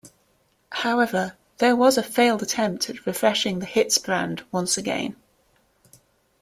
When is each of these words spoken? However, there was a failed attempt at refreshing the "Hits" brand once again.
However, 0.71 1.37
there 1.59 1.75
was 1.75 1.95
a 1.95 2.01
failed 2.01 2.41
attempt 2.41 2.89
at 2.89 3.05
refreshing 3.05 3.59
the 3.59 3.67
"Hits" 3.67 3.99
brand 3.99 4.41
once 4.51 4.75
again. 4.75 5.15